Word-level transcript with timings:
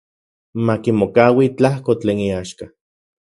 Makimokaui 0.67 1.47
tlajko 1.57 1.91
tlen 2.01 2.19
iaxka. 2.27 2.65